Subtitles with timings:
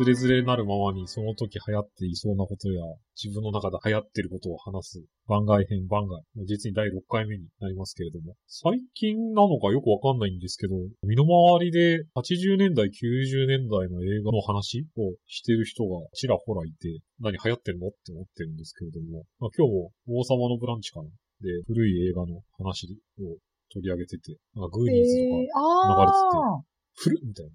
[0.00, 2.80] つれづれなるままにその時流行っていそうなことや、
[3.22, 6.24] 自分の中で流行ってることを話す番外編番外。
[6.48, 8.32] 実に第6回目になりますけれども。
[8.46, 21.10] 最近なのかよくわかんないんですけど、身の回りで80年代、90年代の映画の話をしてる人がちらほらいて、何流行ってるのって思ってるんですけれども、まあ、今日も王様のブランチかな
[21.44, 22.88] で、古い映画の話
[23.20, 23.36] を
[23.68, 25.44] 取り上げてて、なんかグーニーズとか
[25.92, 27.52] 流れてて、古っみたいな。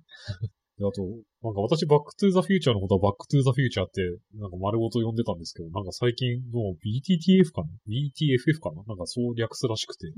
[0.78, 1.02] で、あと、
[1.42, 4.04] なんか私、バックトゥーザフューチャーのことはバックトゥーザフューチャーって、
[4.36, 8.84] なんか丸ごと呼んでたんですけど、なんか最近の BTTF かな ?BTFF かな？
[8.84, 10.12] なんかそう略すらしくて。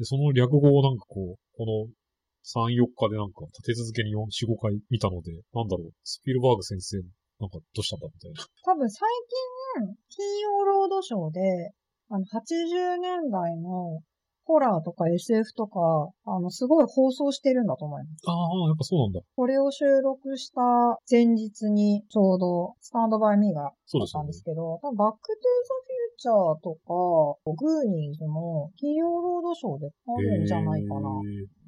[0.00, 1.92] で、その略語をなんかこう、この
[2.48, 6.96] 3、4日でなんか立て続けに4、4、5回見たので、なんだろう、スピルバーグ先生、
[7.40, 8.40] なんかどうしたんだみたいな。
[8.64, 9.04] 多分最
[9.76, 11.40] 近、金曜ロードショーで、
[12.08, 14.00] あの、80年代の
[14.48, 18.22] ホラーとか SF とか、あの、すごい放送してるんだと思います。
[18.26, 19.20] ああ、やっぱそうなんだ。
[19.36, 20.62] これを収録した
[21.08, 23.72] 前日にちょうどスタンドバイミーがあっ
[24.10, 31.10] たんですけど、ね、多分バックトゥーザフューチャーとか、グーニーズも金曜ロードショーであるんじゃないかな。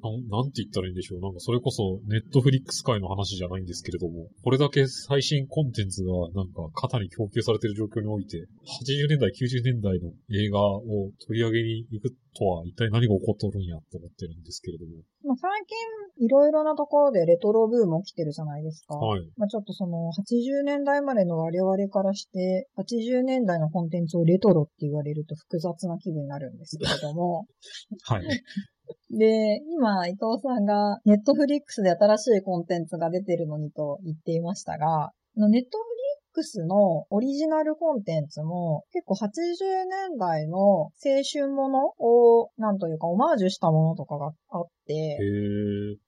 [0.01, 1.21] ななんて言ったらいいんでしょう。
[1.21, 14.91] なんかそれこそネットフリックス界の話じゃないんですけれども、これだけ最新コンテンツがなんか過多に供給されている状況において、80年代、90年代の映画を取り上げに行くとは一体何が起こっとるんやって思ってるんですけれども。
[15.23, 18.95] まあ、最近いろいろなところでレトロブーム起きてるじゃないですか。
[18.95, 19.21] はい。
[19.37, 27.45] まあ、ちょっとその80年代までの我々からして、80年代のコンテンツをレトロって言われると複雑な気分になるんですけれども。
[28.03, 28.23] はい。
[29.09, 35.63] で、今、伊藤さんが、ネットフリックスで新しいコンテンツが出てるのにと言っていましたが、ネットフリッ
[36.33, 39.27] クスのオリジナルコンテンツも結構80
[40.09, 40.91] 年代の青
[41.31, 45.17] 春ものを、なんというかオマージュしたものとかがあって、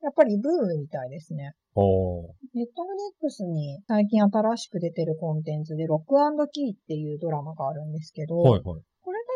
[0.02, 1.54] やっぱりブームみたいですね。
[1.76, 8.82] ネットフリックスに最近新しく出てるコンテンツでロックキーっていうドラマがあるんですけど、はいはい、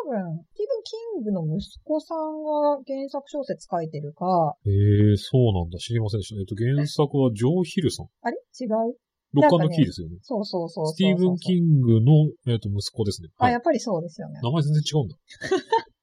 [0.08, 4.56] 多分、スティーブン・キングの息子さんが原作小説書いてるか。
[4.66, 5.78] ええー、そうなんだ。
[5.80, 6.40] 知りませんでした。
[6.40, 8.08] えっと、原作はジョー・ヒルさん。
[8.22, 8.38] あれ？
[8.60, 8.96] 違う？
[9.34, 10.16] ロックキーですよね。
[10.22, 13.28] そうそうそうスティーブン・キングの、えっと、息子ですね。
[13.38, 14.40] あ、やっぱりそうですよね。
[14.42, 15.18] 名前全然違うんだ。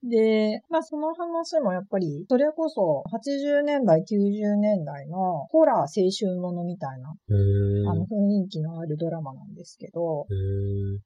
[0.09, 10.27] で、まあその話もやっぱり、それこそ80年代、90年代のホラー青春ものみたいな、あの雰囲気のあるドラマなんですけど、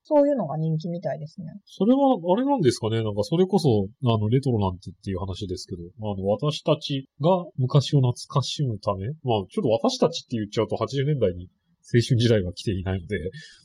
[0.03, 1.47] そういうのが人気みたいですね。
[1.64, 3.03] それは、あれなんですかね？
[3.03, 11.57] なんかそれこそ、あの、レトロなんてっていう話ですけど、あの、私たちが昔を懐かしむため、まあちょっと私たちって言っちゃうと80年代に青
[11.93, 13.16] 春時代は来ていないので、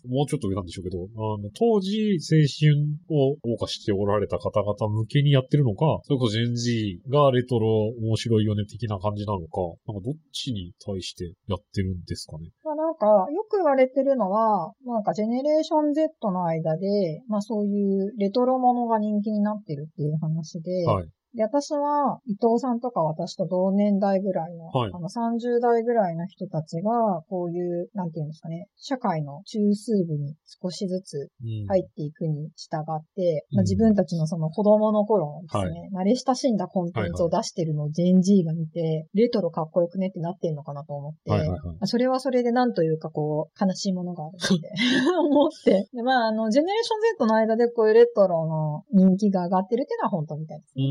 [0.08, 7.68] もうちょっと上なんでしょうけど、あの、当時青春を謳歌しておられた方々向けにやってるのか、それこそジェンジーがレトロ
[8.00, 12.50] 面白いよね的な感じなのか、なんかどっちに対してやってるんですかね？
[12.64, 21.08] まあなんか、よく言われてるのは、なんかジェネレーション Z の間で、まあそういうレトロものが人気になってるっていう話で、はい。
[21.36, 31.30] で、私は、伊藤さんとか私と同年代ぐらいの、はい、あの、30代ぐらいの人たちが、こういう、なんていうんですかね、社会の中枢部に少しずつ
[31.68, 44.72] 入っていくに従って、うん、まあ、自分たちのその子供の頃のですね、はい、慣れ親しんだコンテンツを出してるのをジェンジーが見て、レトロかっこよくねってなってんのかなと思って、はいはいはい、それはそれでなんというかこう、悲しいものがあるって
[45.18, 50.84] 思って、で、まあ、あの、ジェネレーション Z の間でこういうレトロの人気が上がってるっていうのは本当みたいですね。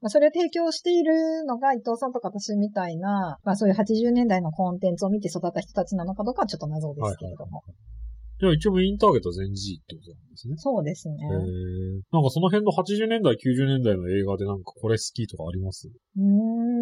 [0.00, 7.62] まあ、それを提供しているのが伊藤さんとか私みたいな、まあそういう80年代のコンテンツを見て育った人たちなのかどうかはちょっと謎ですけれども。
[8.40, 10.54] じゃあ一応メインターゲットは全 G ってことなんですね。
[10.58, 11.16] そうですね。
[11.16, 11.28] へ
[12.12, 15.88] なんかその辺の80年代、90年代の映画でなんかこれ好きとかあります？
[15.88, 16.77] うーん。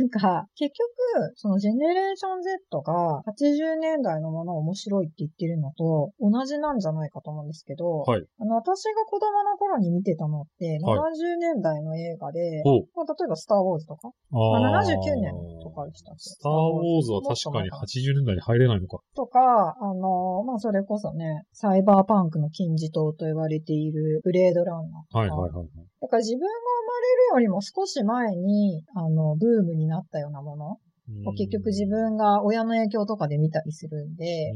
[0.00, 12.62] なんか、結局、そのジェネレーション Z が80年代のものを面白いって言ってるのと同じなんじゃないかと思うんですけど、はい、あの、私が子供の頃に見てたのって、70年代の映画で、
[12.94, 16.20] まあ、例えばスターウォーズとか、まあ、79年とかでしたっけ？
[16.20, 18.98] スターウォーズは確かに80年代に入れないのか。
[19.14, 25.18] とか、あの、まあ、それこそね、サイバーパンクの金字塔と言われているブレードランナーとか。
[25.18, 25.68] はいはいはい。
[26.00, 30.78] だから自分が生まれるよりも少し前に、あの、ブームになったようなもの
[31.26, 34.52] を結局自分が親の影響とかで見たりするんで、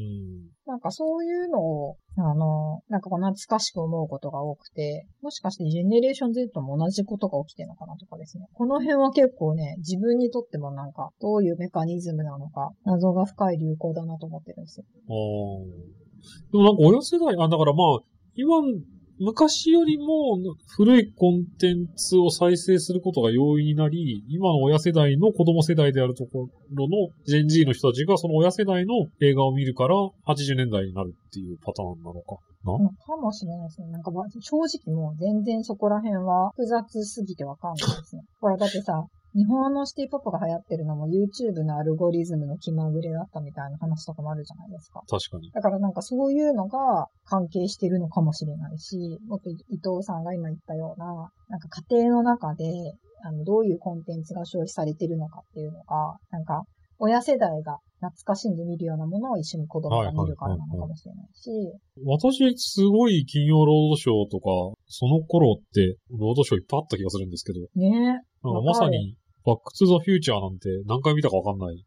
[0.67, 8.47] なんかそういうのを、あの、なんかこう懐かしく思うことが多くて、もしかしてジェネレーション Z も同じことが起きてるのかなとかですね。
[8.55, 14.87] この辺は結構ね、自分にとってもなんか、どういうメカニズムなのか、謎が深い流行だなと思ってるんですよ。
[14.89, 16.05] ああ。
[16.53, 18.01] でもなんか親世代、あ、だからまあ、
[18.35, 18.63] 今
[19.19, 20.39] 昔よりも
[20.77, 29.95] 古いコンテンツを再生することが容易になり、今の親世代の子供世代であるところのジェン G の人たちがその親世代の映画を見るから
[30.27, 32.39] 80年代になるっていうパターンなのか。
[32.65, 33.89] かもしれないですね。
[33.89, 38.23] なんか正直もう全然そこら辺は複雑すぎてわかんないですね。
[38.41, 45.03] ほらだってさ、日本のシティポップが流行ってるのも YouTube のアルゴリズムの気まぐれだったみたいな話とかもあるじゃないですか。
[45.09, 45.51] 確かに。
[45.51, 51.07] だからなんかそういうのが関係してるのかもしれないし、もっと伊藤さんが今言ったような、
[51.49, 52.65] なんか家庭の中で、
[53.25, 56.63] あの、どういうコンテンツが消費されてるのかっていうのが、なんか、
[56.99, 61.51] 親世代が懐かしんで見るようなものを一緒に子供が見るからなのかもしれないし。
[62.05, 67.61] 私、すごい金曜ロードショーとか、その頃って、ロードショーいっぱいあった気がするんですけど。
[67.75, 71.85] ねまさに、バックトゥザフューチャーなんて何回見たかわかんない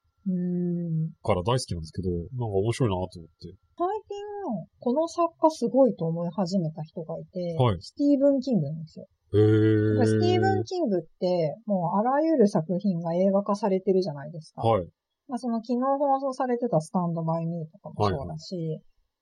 [1.24, 3.10] から大好きなんですけど、なんか面白いなと思っ
[3.40, 3.56] て。
[3.78, 9.08] 最近、この作家すごいと思い始めた人がいて、はい、スティーブン・キングなんですよ。
[9.32, 14.62] スティーブン・キングって、もうあらゆる作品が映画化されてるじゃないですか。
[14.62, 14.88] はい。
[15.28, 18.56] まあ、その昨日放送されてたスタンドバイミーとかもそうだし、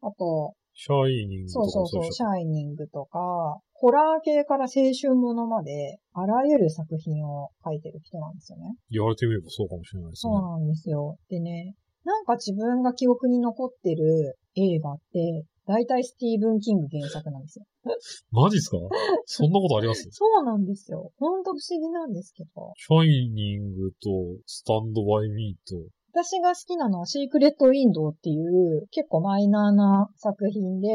[0.01, 8.75] はい、あと、シャイニングとかそうそうそう、シャイニングとか、ホラー系から青春ものまで、あらゆる作品を書いてる人なんですよね。
[8.91, 10.31] 言われてみればそうかもしれないですね。
[10.33, 11.17] そうなんですよ。
[11.29, 17.65] でね、なんか自分が記憶に残ってる映画って、大体スティーブン・キング原作なんですよ。
[18.31, 18.77] マジっすか？
[19.25, 20.07] そんなことあります？
[20.11, 21.11] そうなんですよ。
[21.17, 22.71] ほんと不思議なんですけど。
[22.75, 23.97] シャイニングと
[24.45, 25.77] スタンドバイミーと
[26.15, 30.87] 私が好きなのはシークレット・ウィンドウっていう結構マイナーな作品で、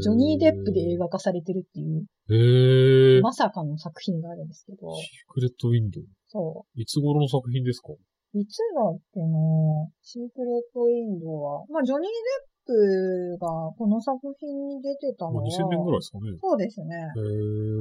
[0.00, 4.94] ジョニー・デップで映画化されてるっていう、まさかの作品があるんですけど。
[4.94, 6.00] シークレット・ウィンド？
[6.00, 6.80] ウそう。
[6.80, 7.88] いつ頃の作品ですか？
[8.34, 9.26] いつだっけな
[10.02, 11.66] シークレット・ウィンドウは。
[11.68, 15.42] まあ、ジョニー・デップがこの作品に出てたのは。
[15.42, 16.30] 2000年ぐらいですかね。
[16.40, 16.94] そうですね。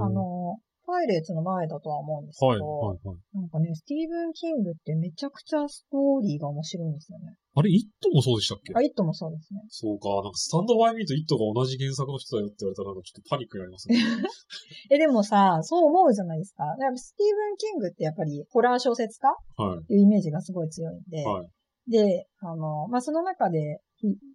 [0.01, 7.35] あの、パイレーツの前だとは思うんですけど、はいはいはい、なんかね、スティーブン・キングってめちゃくちゃストーリーが面白いんですよね。
[7.57, 8.73] あれ、イットもそうでしたっけ？
[8.75, 9.61] あ、イットもそうですね。
[9.69, 13.95] そうか、なんかスタンドバイミーとイットが同じ原作の人だよって言われたらなんかちょっとパニックになりますね。
[14.91, 16.65] え、でもさ、そう思うじゃないですか。
[16.65, 19.27] やっぱスティーブン・キングってやっぱりホラー小説家
[19.57, 19.83] はい。
[19.83, 21.47] っていうイメージがすごい強いんで、はい。
[21.87, 23.79] で、あの、まあ、その中で、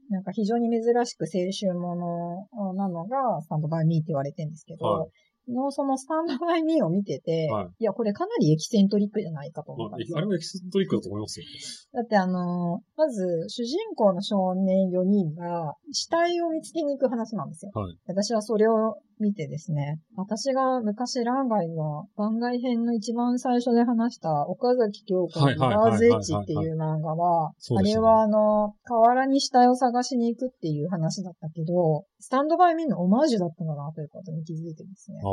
[0.08, 5.10] なんか非常に珍しく青春ものなのが、スタンドバイミーって言われてるんですけど、はい、
[5.48, 10.18] のそのスタンドバイミーを見てて、はい、いや、これかなりエキセントリックじゃないかと思ったんですよ。
[10.18, 11.46] あれもエキセントリックだと思いますよ。
[11.92, 17.72] だってあの、まず、主人公の少年4人が死体を見つけに行く話なんですよ。
[17.74, 35.18] はい、私はそれを見てですね、私が昔ランガイの番外編の一番最初で話した岡崎京子のラーズエッジっていう漫画は、あれはあの、河原に死体を探しに行くっていう話だったけど、スタンドバイミーのオマージュだったんだなということに気づいてですね。
[35.22, 35.30] ああ。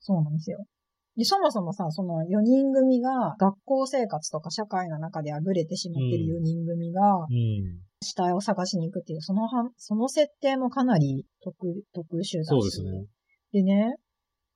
[0.00, 0.58] そうなんですよ。
[1.16, 7.26] で、そもそもさ、その4人組が学校生活とか社会の中であぶれてしまってる4人組が、
[8.02, 11.56] 死体を探しに行くっていう、そのは、その設定もかなり特、
[11.92, 12.44] 特殊だし。
[12.44, 13.06] そうですね。
[13.52, 13.94] でね、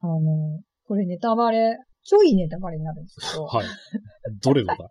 [0.01, 3.45] あの、これネタバレ、ちょいネタバレになるんですけど。
[3.47, 3.67] はい。
[4.43, 4.77] どれのだ？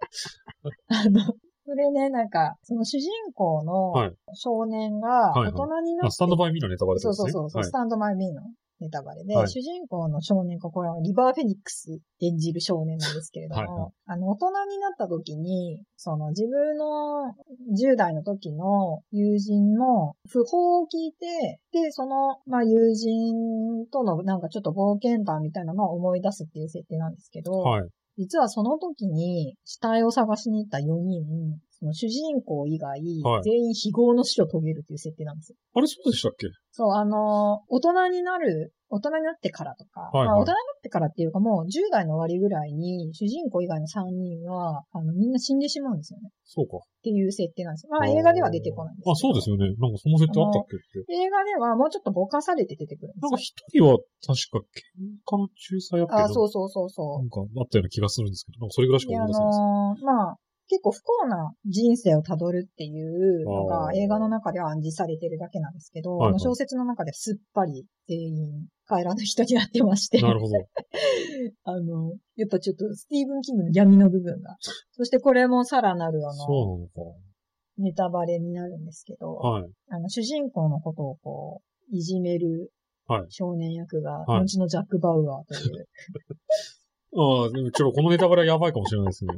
[0.89, 1.21] あの、
[1.65, 3.93] それね、なんか、その主人公の
[4.33, 7.13] 少年が大人になって、はいはい、スタンドバイミーのネタバレですね。
[7.13, 8.41] そうそうそう、はい、スタンドバイミーの
[8.79, 17.33] ネタバレで、はい、主人公の少年が、これはリバーフェニックス演じる少年なんですけれども、はいはい、あの、大人になった時に、その自分の
[17.73, 33.01] 10代の時の友人の訃報を聞いて、で、その、まあ、友人とのなんかちょっと冒険談みたいなのを思い出すっていう設定なんですけど、はい、実はその時に死体を探しに行った4人、その主人公以外、
[33.43, 35.57] 全員非業の死を遂げるっていう設定なんですよ。
[35.73, 36.47] あれそうでしたっけ？
[36.71, 46.29] そう、あの、大人になる大人になってからとか、はいはい、まあ大人になってからっていうかもう10代の終わりぐらいに主人公以外の3人は、あの、みんな死んでしまうんですよね。
[46.45, 46.77] そうか。
[46.77, 47.89] っていう設定なんですよ。
[47.91, 49.65] まあ映画では出てこないんですあ、そうですよね。
[49.79, 51.11] なんかその設定あったっけって。
[51.11, 53.21] 映画ではもうちょっとぼかされて出てくるんで。
[53.21, 57.19] なんか一人は確か喧嘩の仲裁やってあ、そうそうそうそう。
[57.19, 59.57] なんかあったような気がするんですけど、なんかそれぐらいしか思い出せないです。
[59.57, 70.21] あのー、まあ、結構不幸な人生をたどるっていうのが映画の中では暗示されてるだけなんですけど、はいはい、小説の中ですっぱり全員帰らぬ人になってまして。
[70.21, 70.53] なるほど。
[71.65, 74.57] あの、やっぱちょっとスティーブン・キングの闇の部分が。
[74.91, 76.87] そしてこれもさらなるあの。
[77.77, 82.71] ネタバレになるんですけど、はい、あの、主人公のことをこう、いじめる
[83.29, 85.87] 少年役が、はい、後のジャック・バウアーという。
[87.17, 89.33] ああ、でもちょっとこのネタバレはやばいかもしれないですね。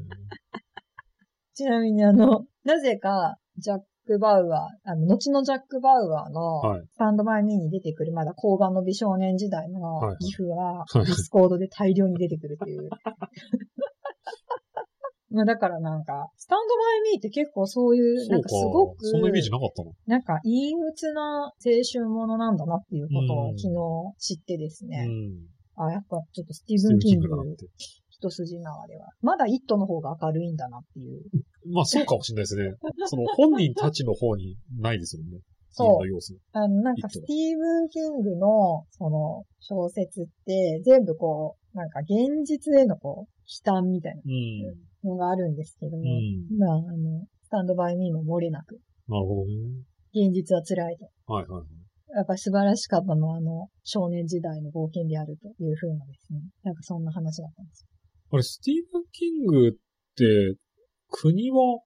[1.57, 6.61] ちなみにあの、なぜか、ジャック・ク・バウアー、あの、後のジャック・バウアーの、
[6.93, 12.89] スタンドバイミーに出てくる、まだ紅顔の美少年時代の GIF は、ディスコードで大量に出てくるっていう。
[15.29, 19.91] まあだからなんか、スタンドバイミーって結構そういう、なんかすごく、そんなイメージなかったの？
[20.05, 21.51] なんか陰鬱な青
[21.91, 25.05] 春ものなんだなっていうことを昨日知ってですね。
[25.75, 27.27] あ、やっぱちょっとスティーブン・キング
[28.09, 29.09] 一筋縄では。
[29.21, 31.23] まだイットの方が明るいんだなっていう。
[31.71, 32.75] まあそうかもしれないですね。
[33.05, 35.39] その本人たちの方にないですもんね。
[35.77, 36.39] そう。
[36.53, 42.09] あの、なんかスティーブン・キングの、その、小説って、全部こう、なんか現
[42.45, 43.31] 実へのこう、
[43.65, 44.15] 悲嘆みたい
[45.03, 48.79] なのがあるんですけども、うん、まあ、あの、スタンドバイミーも漏れなく。
[49.07, 49.53] なるほどね。
[50.11, 51.05] 現実は辛いと。
[51.31, 51.67] はいはいはい。
[52.15, 56.39] やっぱ素晴らしかったのは、あの、少年時代の冒険であるというふうなですね。
[56.63, 57.85] なんかそんな話だったんです
[58.31, 60.57] あれ、スティーブン・キングって、
[61.09, 61.81] 国はど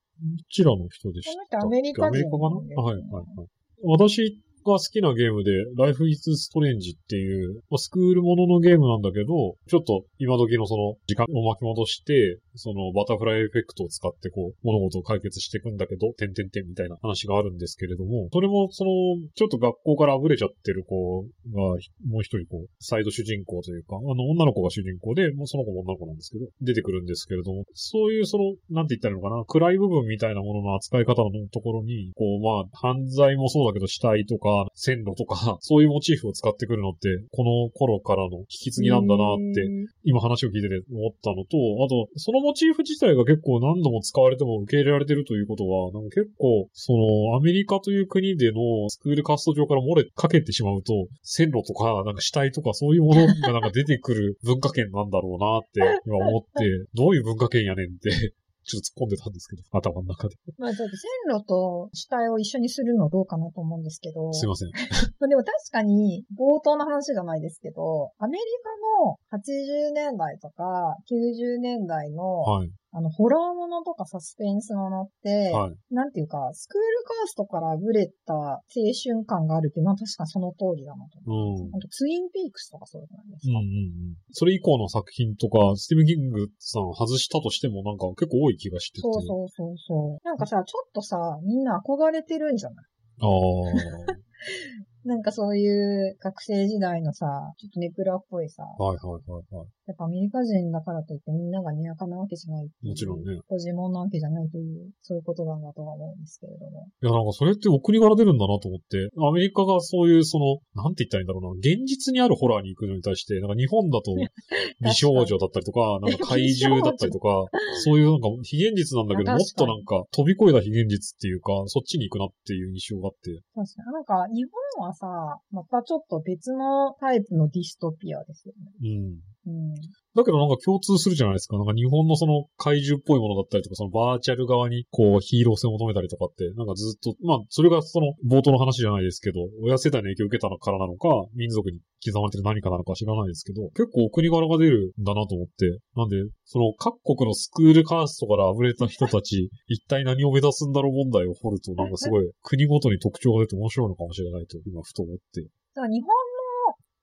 [0.50, 1.66] ちらの人でしたっけ？
[1.66, 2.46] アメリカ人、アメリカかな？
[2.84, 3.48] はいはいはい。
[3.84, 18.92] 私が好きなゲームで、Life is Strange っていう、まあ、スクールもののゲームなんだけど、ちょっと今時のその時間を巻き戻して、そのバタフライエフェクトを使ってこう、物事を解決していくんだけど、てんてんてんみたいな話があるんですけれども、それもその、
[19.36, 21.28] ちょっと学校からあぶれちゃってる子が、
[21.58, 21.78] もう
[22.22, 39.68] 一人こう、サイド主人公というか、あの、女の子が主人公で、もうその子も女の子なんですけど、出てくるんですけれども、そういうその、なんて言ったらいいのかな、暗い部分みたいなものの扱い方のところに、こう、まあ、犯罪もそうだけど、死体とかか、線路とか、 そういうモチーフを使ってくるのって、この頃からの引き継ぎなんだなって、
[40.04, 50.94] 今話を聞いてて思ったのと、あと、そのモチーフ自体が結構何度も使われても受け入れられてるということは、なんか結構、その、アメリカという国でのスクールカスト上から漏れかけてしまうと、
[51.24, 56.50] 線路とか、なんか死体とかそういうものがなんか出てくる文化圏なんだろうなって今思って、
[56.94, 60.36] どういう文化圏やねんってちょっと突っ込んでたんですけど、頭の中で。
[60.58, 64.32] まあちょっと線路と死体を一緒にするのどうかなと思うんですけど。
[64.34, 64.72] すいません。
[65.28, 68.70] でも確かに冒頭の話じゃないですけど、アメリカ
[69.06, 78.60] の80年代とか90年代の、はい、あの、ホラーものとかサスペンスものって、はい、なんていうか、スクールカーストからぶれた青
[79.02, 81.64] 春感があるっていうのは確かその通りだなと思います。
[81.64, 83.60] うん、とツインピークスとかそうじゃないですか。
[83.60, 83.72] うんうん
[84.12, 84.16] うん。
[84.32, 89.02] それ以降の作品とか、スティーブ・キングさん外したとしてもなんか結構多い気がしてて。
[89.02, 90.28] そうそうそうそう。
[90.28, 92.86] なんかさ、ちょっとさ、みんな憧れてるんじゃない？
[93.22, 94.16] ああ。
[95.04, 97.26] なんかそういう学生時代のさ、
[97.58, 98.64] ちょっとネクラっぽいさ。
[98.64, 99.68] はいはいはいはい。
[99.88, 103.40] やっぱアメリカ人だからといってみんながにやかなわけじゃないもちろんね。
[103.50, 106.88] ご自問なわけじゃないという、そういうことなんだとは思うんですけれども。
[107.02, 114.14] いやなんかそれってお国柄出るんだなと思って、アメリカがそういうその、なんて言ったらいいんだろうな、現実にあるホラーに行くのに対して、なんか日本だと
[114.80, 117.46] 美少女だったりとか、なんか怪獣だったりとか、
[117.84, 123.42] そういうなんか非現実なんだけど、もっとなんか飛び越えた非現実っていうか、そっちに行くなっていう印象があって。
[123.56, 123.94] 確かに。
[123.94, 124.46] なんか日
[124.78, 125.08] 本はさ、
[125.52, 128.90] またちょっと別のタイプのディストピアですよね。
[128.90, 129.31] うん。
[129.48, 129.74] うん
[130.14, 131.56] だけどなんか共通するじゃないですか。
[131.58, 155.48] なんか日本のその怪獣っぽいものだったりとか、そのバーチャル側にこうヒーロー性を求めたりとかって、なんかずっと、まあそれがその冒頭の話じゃないですけど、親世代の影響を受けたからなのか、民族に刻まれてる何かなのか知らないですけど、結構お国柄が出るんだなと思って、なんで、その各国のスクールカーストから溢れた人たち、 一体何を目指すんだろう問題を掘ると、なんかすごい国ごとに特徴が出て面白いのかもしれないと、今ふと思って。
[155.74, 156.10] だから日本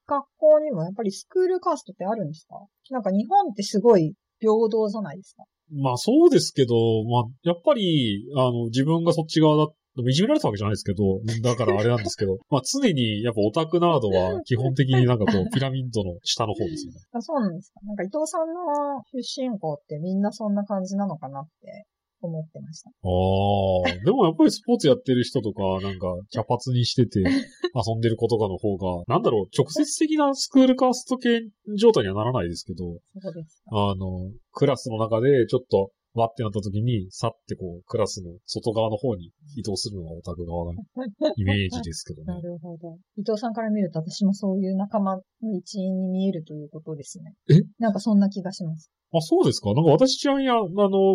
[0.09, 2.57] 学校にもやっぱりスクールカーストってあるんですか？
[2.91, 5.45] なんか日本ってすごい平等じゃないですか？
[5.71, 6.75] まあそうですけど、
[7.05, 9.73] まあやっぱり、あの、自分がそっち側だ
[10.09, 17.01] いじめられたわけじゃないですけど、だからあれなんですけど、 まあ常にやっぱオタクナードは基本的になんかこう ピラミッドの下の方ですよね。
[17.13, 17.81] あそうなんですか。
[17.85, 19.19] なんか伊藤さんの出
[19.51, 21.85] 身校ってみんなそんな感じなのかなって
[22.21, 22.91] 思ってました。
[22.91, 31.41] ああ、でもやっぱりスポーツやってる人とか、なんか、茶髪にしてて 遊んでる子とかの方が、なんだろう、直接的なスクールカースト系
[31.79, 32.85] 状態にはならないですけど、
[33.21, 40.81] そうですあの、クラスの中でちょっとわってなった時に、さってこう、クラスの外側の方に移動するのがオタク側の
[41.37, 42.27] イメージですけどね。
[42.35, 42.99] なるほど。
[43.17, 45.23] 伊藤さんから見ると私もそういう仲間の
[45.57, 47.35] 一員に見えるということですね。
[47.51, 47.61] え？
[47.79, 48.91] なんかそんな気がします。
[49.13, 49.73] あ、そうですか？
[49.75, 50.69] なんか私ちなみに、あの、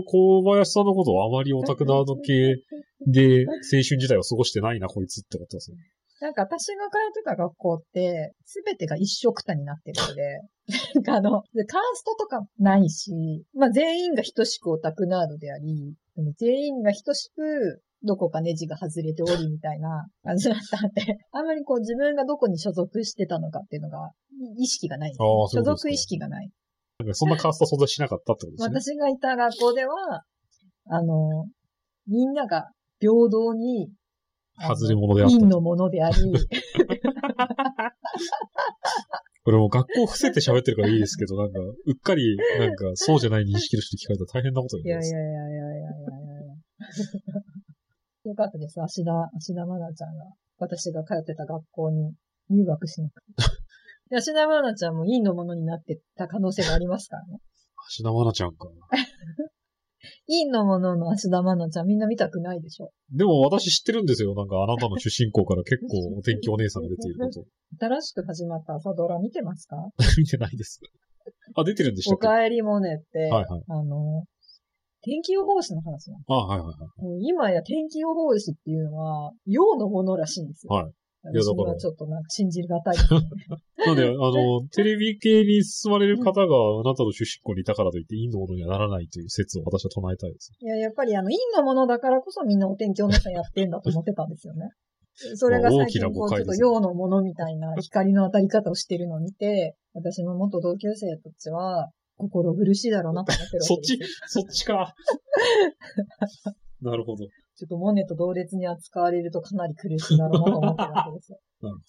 [0.04, 2.56] 小林さんのことをあまりオタクナード系
[3.08, 5.78] で青春時代を過ごしてないな、こいつってことですね。
[6.24, 10.42] なんか私が通ってた学校って、すべてが一緒くたになってるので、
[10.96, 13.12] なんかあの、カーストとかないし、
[13.54, 15.96] まあ全員が等しくオタクナードであり、
[16.38, 21.02] 全員が等しくどこかネジが外れておりみたいな感じだったんで、
[21.32, 24.12] あんまりこう自分がどこに所属してたのかっていうのが、
[24.58, 25.14] 意識がない。
[25.18, 26.50] 所属意識がない。
[27.12, 28.96] そんなカースト存在しなかったってことですね。
[28.96, 30.24] 私がいた学校では、
[30.88, 31.48] あの、
[32.08, 33.90] みんなが平等に、
[34.60, 35.36] 外れ物であった。
[35.36, 36.16] 陰のものであり、
[39.44, 45.14] これもう学校伏せて喋ってるからいいですけど、なんか、うっかり、なんか、そうじゃない認識の人に聞かれたら大変なことにいやいなります。
[45.14, 45.90] やいやいやいやいやいや
[48.32, 48.80] よかったです。
[48.82, 50.26] 芦田、芦田愛菜ちゃんが、
[50.58, 52.14] 私が通ってた学校に
[52.50, 53.22] 入学しなくて。
[54.10, 57.40] で芦田愛菜ちゃんも陰のものになってた可能性がありますからね。
[57.98, 58.70] 橋田愛菜ちゃんか。
[60.28, 62.92] 陰のものの芦田愛菜ちゃんみんな見たくないでしょ。
[63.12, 64.34] でも私知ってるんですよ。
[64.36, 67.46] なんかあなたの出身校から結構お天気お姉さんが出ていること。
[67.80, 69.76] 新しく始まった朝ドラ見てますか？
[70.18, 70.80] 見てないです。
[71.56, 72.28] あ、出てるんでしたおっけ？
[72.28, 73.64] かえりモネって、はいはい。
[73.68, 74.24] あの、
[75.02, 76.24] 天気予報士の話なの。
[76.28, 77.02] あ、はいはいはい。
[77.02, 80.74] もう今や天気予報士っていうのは、陽のものらしいんですよ。
[80.74, 80.92] はい。
[81.34, 82.96] いやだ私からはちょっとなんか信じがたい。
[83.86, 90.52] なんで、あの、テレビ系に進まれる方があなたの出身校にいたからといって、いいのものにはならないという説を私は唱えたいです。
[90.60, 94.70] いや、やっぱりあの、陰のものだからこそみんなお天気お姉さんやってんだと思ってたんですよね。
[95.36, 104.94] それが最近こう、ちょっと陽のものみたいな光の当たり方をしてるのを見て、私の元同級生たちは、心苦しいだろうなと思ってるわ そっちそっちか。
[106.82, 107.26] なるほど。
[107.56, 111.40] ちょっとモネと同列に扱われるとかなり苦しいだろうなと思ってるわけですよ。
[111.62, 111.84] なるほど。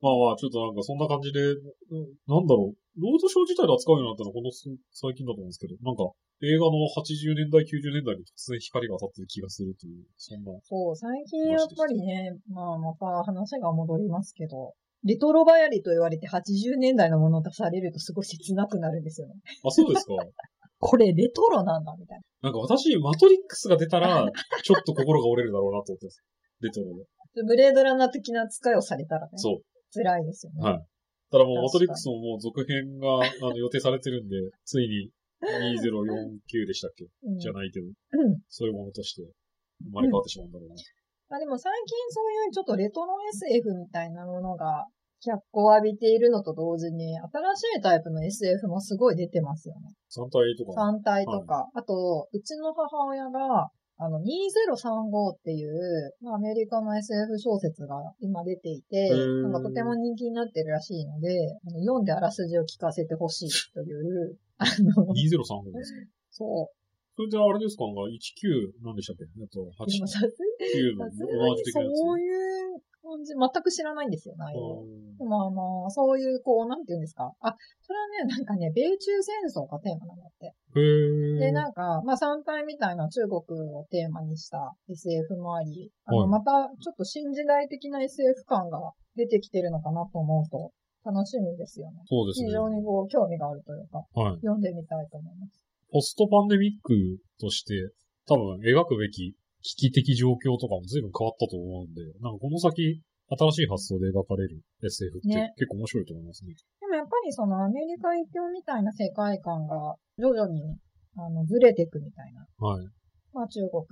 [0.00, 2.76] まあまあ、ちょっとなんかそんな感じで、うんなんだろう。
[2.96, 6.12] ロードショー自体で扱うようになったのはこのす最近だと思うんですけど、なんか
[6.44, 10.52] 映画の80年代、90年代に突然光が当たってる気がするという、そんな。
[10.64, 19.34] そう、最近やっぱりね、まあまた話が戻りますけど、レトロバヤリと言われて80年代のものを出されるとすごい切なくなるんですよね。
[19.64, 20.16] あ、そうですか。
[20.78, 24.30] これレトロなんだ、みたいなんか私、マトリックスが出たら、
[24.62, 26.22] ちょっと心が折れるだろうなと思ってます。
[26.60, 27.04] レトロで。
[27.42, 27.44] な。
[27.46, 29.62] ブレードランナー的な扱いをされたらね、そう。
[30.02, 30.62] 辛いですよね。
[30.62, 30.86] はい。
[31.30, 35.10] ただもう、マトリックスももう続編があの予定されてるんで、 ついに
[35.42, 37.06] 2049でしたっけ？
[37.24, 37.90] うんじゃないけど、う
[38.28, 38.38] ん。
[38.48, 39.22] そういうものとして
[39.84, 40.74] 生まれ変わってしまうんだろうな。
[41.28, 44.86] まあでも最近そういうちょっとレトロ SF みたいなものが
[45.20, 49.92] 脚光を浴びているのと同時に、新しいタイプの SF もすごい出てますよね。
[50.14, 50.72] 3体とか。
[50.74, 51.68] 三体とか。
[51.74, 61.28] あと、うちの母親が、あの、2035っていう、まあ、アメリカの SF 小説が今出ていて、ーなんかとても人気になってるらしいので、
[61.66, 66.00] あの読んであらすじを聞かせてほしいという、あの、2035ですか？
[66.30, 66.70] そ
[67.16, 67.84] それであれですか？
[67.86, 69.24] なんか19、何でしたっけ？
[69.48, 69.88] と、う。
[69.88, 71.96] でもさす89のさすがにオマージュ的なやつ。
[71.96, 74.84] そういう感じ、全く知らないんですよ、内容。
[74.84, 77.32] うんでもあの、そういう、こう、なんていうんですか？
[77.40, 80.52] あ、それはね、なんかね、米中戦争がテーマなんだって。
[80.80, 83.40] で、なんか、まあ、三体みたいな中国
[83.74, 90.72] をテーマにした SF もあり、あの、はいまた、ちょっと新時代的な SF 感が出てきてるのかなと思うと、
[91.04, 92.02] 楽しみですよね。
[92.06, 92.48] そうですね。
[92.48, 94.34] 非常にこう、興味があるというか、はい。
[94.36, 95.64] 読んでみたいと思います。
[95.92, 96.94] ポストパンデミック
[97.40, 97.74] として、
[98.26, 106.54] 多分描くべき危機的状況とかも随分変わったと思うんで、なんかこの先、新しい発想で描かれる SF ってね結構面白いと思いますね。
[106.80, 110.78] でもやっぱりそのアメリカ一強みたいな世界観が徐々に、
[111.16, 112.46] あの、ずれていくみたいな。
[112.58, 112.86] はい。
[113.32, 113.82] まあ中国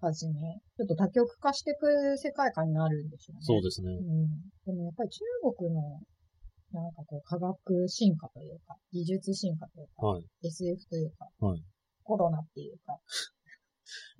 [0.00, 3.42] はじめ、ちょっと多極化していく世界観になるんでしょうね。
[3.42, 3.90] そうですね。
[3.90, 4.28] うん。
[4.66, 5.24] でもやっぱり中
[5.56, 5.80] 国の、
[6.72, 10.24] なんかこう、科学進化というか、技術進化というか、はい。
[10.42, 11.62] SF というか、はい
[12.04, 12.98] コロナっていうか、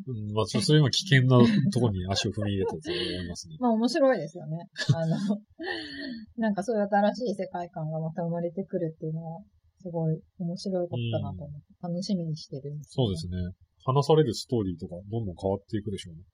[0.07, 1.39] うん、まあ、ちょっとそれ今危険な
[1.73, 3.57] ところに足を踏み入れたと思いますね。
[3.61, 4.69] まあ面白いですよね。
[4.95, 5.17] あの、
[6.37, 9.41] なんかそういう新しい世界観がまた生まれてくるっていうのは、
[9.81, 13.37] すごい面白いことだなと思って、楽しみにしてるんです、そうですね。
[13.85, 16.25] 話されるストーリーとかどんどん変わっていくでしょうね。